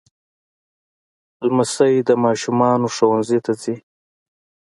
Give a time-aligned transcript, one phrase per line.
[1.47, 3.75] لمسی د ماشومانو ښوونځي ته ځي.